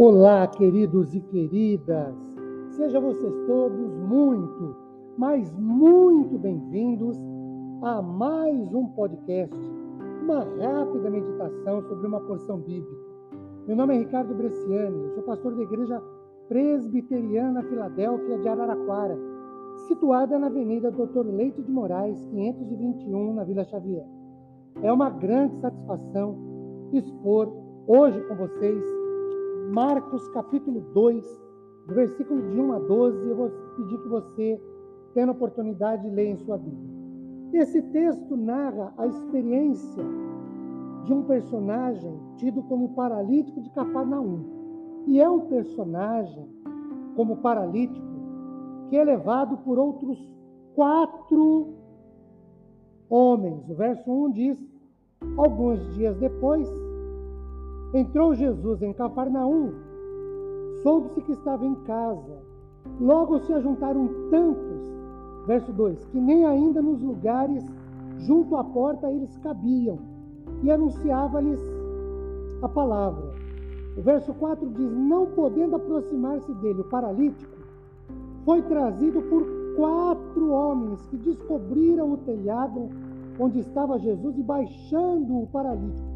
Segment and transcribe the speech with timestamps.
[0.00, 2.14] Olá, queridos e queridas.
[2.70, 4.76] Sejam vocês todos muito,
[5.16, 7.18] mas muito bem-vindos
[7.82, 9.58] a mais um podcast,
[10.22, 12.96] uma rápida meditação sobre uma porção bíblica.
[13.66, 16.00] Meu nome é Ricardo Bresciani, sou pastor da Igreja
[16.46, 19.18] Presbiteriana Filadélfia de Araraquara,
[19.88, 24.06] situada na Avenida Doutor Leite de Moraes, 521, na Vila Xavier.
[24.80, 26.38] É uma grande satisfação
[26.92, 27.52] expor
[27.88, 28.97] hoje com vocês
[29.68, 31.42] Marcos capítulo 2,
[31.86, 34.60] do versículo de 1 a 12, eu vou pedir que você,
[35.12, 36.88] tenha a oportunidade, leia em sua Bíblia.
[37.52, 40.02] Esse texto narra a experiência
[41.04, 45.04] de um personagem tido como paralítico de Cafarnaum.
[45.06, 46.48] E é um personagem,
[47.14, 48.06] como paralítico,
[48.88, 50.18] que é levado por outros
[50.74, 51.74] quatro
[53.10, 53.68] homens.
[53.68, 54.66] O verso 1 diz:
[55.36, 56.66] Alguns dias depois,
[57.94, 59.72] Entrou Jesus em Cafarnaum,
[60.82, 62.36] soube-se que estava em casa.
[63.00, 64.94] Logo se ajuntaram tantos,
[65.46, 67.64] verso 2, que nem ainda nos lugares
[68.18, 69.98] junto à porta eles cabiam,
[70.62, 71.60] e anunciava-lhes
[72.60, 73.32] a palavra.
[73.96, 77.56] O verso 4 diz: Não podendo aproximar-se dele, o paralítico
[78.44, 79.46] foi trazido por
[79.76, 82.90] quatro homens que descobriram o telhado
[83.40, 86.08] onde estava Jesus e baixando o paralítico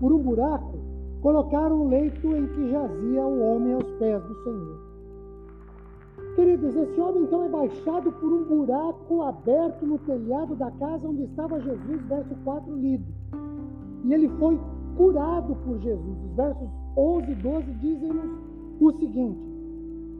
[0.00, 0.91] por um buraco,
[1.22, 4.92] colocaram um leito em que jazia o homem aos pés do Senhor.
[6.34, 11.22] Queridos, esse homem então é baixado por um buraco aberto no telhado da casa onde
[11.22, 13.04] estava Jesus, verso 4 lido.
[14.04, 14.58] E ele foi
[14.96, 16.18] curado por Jesus.
[16.24, 18.30] Os versos 11 e 12 dizem-nos
[18.80, 19.40] o seguinte: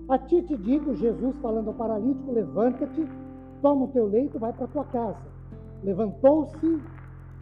[0.08, 3.08] A ti te digo, Jesus falando ao paralítico, levanta-te,
[3.60, 5.32] toma o teu leito, vai para a tua casa.
[5.82, 6.80] Levantou-se,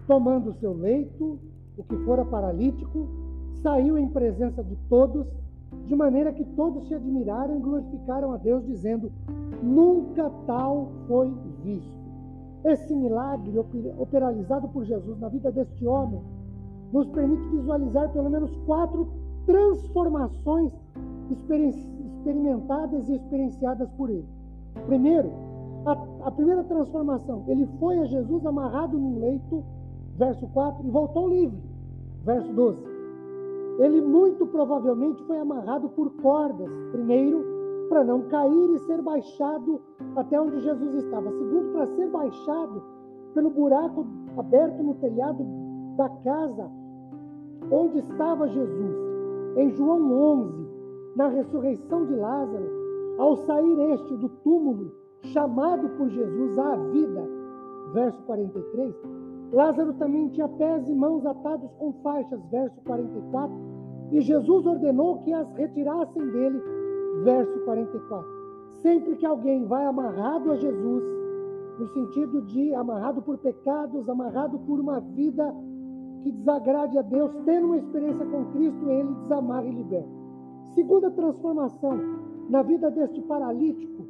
[0.06, 1.38] tomando o seu leito,
[1.76, 3.08] o que fora paralítico,
[3.62, 5.26] saiu em presença de todos,
[5.86, 9.10] de maneira que todos se admiraram e glorificaram a Deus, dizendo:
[9.62, 11.32] Nunca tal foi
[11.62, 12.00] visto.
[12.64, 13.58] Esse milagre
[13.98, 16.20] operalizado por Jesus na vida deste homem
[16.92, 19.08] nos permite visualizar pelo menos quatro
[19.46, 20.72] transformações
[21.30, 24.28] experimentadas e experienciadas por ele.
[24.86, 25.30] Primeiro,
[25.86, 25.92] a,
[26.26, 29.64] a, primeira transformação, ele foi a Jesus amarrado num leito,
[30.16, 31.58] verso 4, e voltou livre,
[32.24, 32.89] verso 12.
[33.80, 37.42] Ele muito provavelmente foi amarrado por cordas, primeiro,
[37.88, 39.80] para não cair e ser baixado
[40.16, 41.30] até onde Jesus estava.
[41.32, 42.82] Segundo, para ser baixado
[43.32, 45.44] pelo buraco aberto no telhado
[45.96, 46.70] da casa
[47.70, 48.96] onde estava Jesus.
[49.56, 50.68] Em João 11,
[51.16, 52.70] na ressurreição de Lázaro,
[53.18, 54.92] ao sair este do túmulo,
[55.22, 57.28] chamado por Jesus à vida,
[57.92, 58.94] verso 43,
[59.52, 63.52] Lázaro também tinha pés e mãos atados com faixas, verso 44,
[64.12, 66.62] e Jesus ordenou que as retirassem dele,
[67.24, 68.28] verso 44.
[68.82, 71.04] Sempre que alguém vai amarrado a Jesus,
[71.78, 75.54] no sentido de amarrado por pecados, amarrado por uma vida
[76.22, 80.08] que desagrade a Deus, tendo uma experiência com Cristo, ele desamarra e liberta.
[80.74, 81.98] Segunda transformação
[82.48, 84.04] na vida deste paralítico,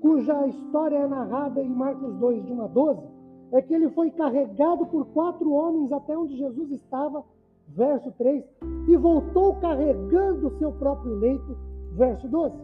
[0.00, 3.19] cuja história é narrada em Marcos 2, de 1 a 12,
[3.52, 7.24] é que ele foi carregado por quatro homens até onde Jesus estava,
[7.68, 8.44] verso 3,
[8.88, 11.56] e voltou carregando o seu próprio leito,
[11.92, 12.54] verso 12.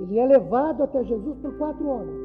[0.00, 2.20] Ele é levado até Jesus por quatro homens,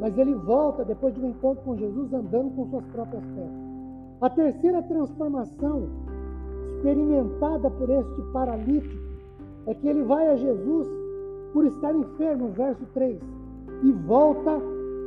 [0.00, 3.62] mas ele volta depois de um encontro com Jesus andando com suas próprias pernas.
[4.20, 5.88] A terceira transformação
[6.76, 9.02] experimentada por este paralítico
[9.66, 10.88] é que ele vai a Jesus
[11.52, 13.20] por estar enfermo, verso 3,
[13.84, 14.60] e volta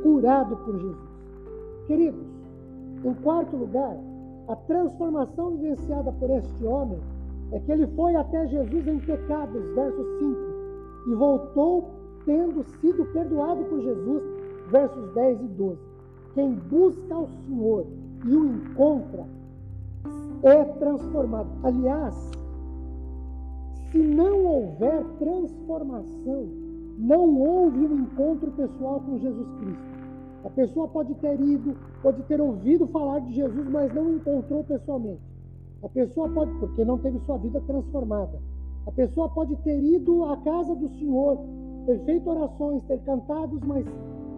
[0.06, 0.96] curado por Jesus.
[1.88, 2.26] Queridos,
[3.04, 3.96] em quarto lugar,
[4.46, 7.00] a transformação vivenciada por este homem
[7.50, 11.90] é que ele foi até Jesus em pecados, verso 5, e voltou
[12.24, 14.22] tendo sido perdoado por Jesus,
[14.70, 15.78] versos 10 e 12.
[16.34, 17.86] Quem busca o Senhor
[18.24, 19.24] e o encontra
[20.44, 21.48] é transformado.
[21.64, 22.14] Aliás,
[23.90, 26.46] se não houver transformação,
[26.98, 29.95] não houve um encontro pessoal com Jesus Cristo.
[30.44, 35.20] A pessoa pode ter ido, pode ter ouvido falar de Jesus, mas não encontrou pessoalmente.
[35.82, 38.40] A pessoa pode, porque não teve sua vida transformada.
[38.86, 41.38] A pessoa pode ter ido à casa do Senhor,
[41.86, 43.84] ter feito orações, ter cantado, mas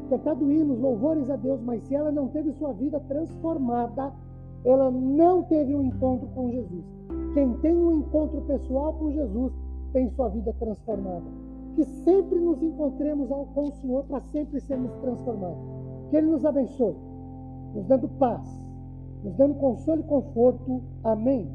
[0.09, 4.13] cantado hinos, louvores a Deus, mas se ela não teve sua vida transformada,
[4.65, 6.85] ela não teve um encontro com Jesus.
[7.35, 9.53] Quem tem um encontro pessoal com Jesus
[9.93, 11.25] tem sua vida transformada.
[11.75, 15.78] Que sempre nos encontremos com o Senhor para sempre sermos transformados.
[16.11, 16.97] Que Ele nos abençoe,
[17.75, 18.43] nos dando paz,
[19.23, 20.83] nos dando consolo e conforto.
[21.05, 21.49] Amém.